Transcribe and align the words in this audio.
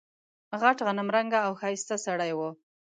غټ 0.61 0.77
غنم 0.85 1.07
رنګه 1.15 1.39
او 1.47 1.51
ښایسته 1.59 1.95
سړی 2.05 2.31
و. 2.37 2.39